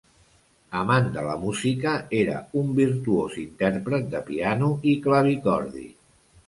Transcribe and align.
Amant 0.77 1.09
de 1.17 1.25
la 1.27 1.35
música, 1.41 1.93
era 2.21 2.39
un 2.63 2.73
virtuós 2.81 3.39
intèrpret 3.45 4.13
de 4.17 4.27
piano 4.33 4.73
i 4.95 5.01
clavicordi. 5.07 5.89